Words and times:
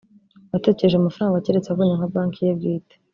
uwatekereje 0.49 0.95
amafaranga 0.97 1.43
keretse 1.45 1.69
abonye 1.69 1.93
nka 1.95 2.09
Banki 2.13 2.39
ye 2.47 2.51
bwite 2.57 2.95